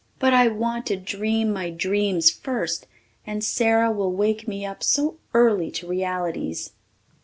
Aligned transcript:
But 0.17 0.33
I 0.33 0.47
want 0.47 0.87
to 0.87 0.95
dream 0.97 1.53
my 1.53 1.69
dreams 1.69 2.31
first 2.31 2.87
and 3.27 3.43
Sara 3.43 3.91
will 3.91 4.11
wake 4.11 4.47
me 4.47 4.65
up 4.65 4.81
so 4.81 5.17
early 5.31 5.69
to 5.73 5.85
realities. 5.85 6.71